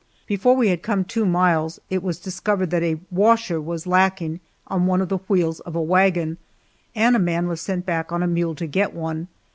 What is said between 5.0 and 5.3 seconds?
the